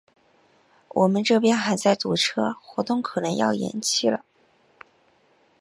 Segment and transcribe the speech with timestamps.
[0.89, 4.25] 我们这边还在堵车，活动可能要延期了。